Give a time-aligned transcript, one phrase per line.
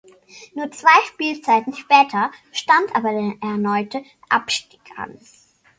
[0.55, 5.19] Nur zwei Spielzeiten später stand aber der erneute Abstieg an.